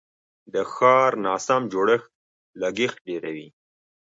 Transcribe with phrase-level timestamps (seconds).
[0.53, 2.09] د ښار ناسم جوړښت
[2.61, 3.47] لګښت ډیروي.